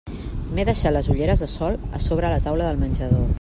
M'he 0.55 0.63
deixat 0.69 0.95
les 0.95 1.09
ulleres 1.15 1.43
de 1.45 1.49
sol 1.57 1.77
a 1.99 2.05
sobre 2.07 2.33
la 2.35 2.41
taula 2.47 2.71
del 2.71 2.83
menjador. 2.87 3.25